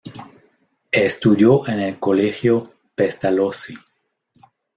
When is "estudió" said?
0.91-1.67